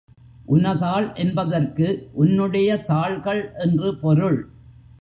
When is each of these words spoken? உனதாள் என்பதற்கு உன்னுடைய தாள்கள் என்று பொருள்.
உனதாள் 0.47 1.15
என்பதற்கு 1.15 2.09
உன்னுடைய 2.13 2.81
தாள்கள் 2.83 3.51
என்று 3.57 3.97
பொருள். 3.97 4.41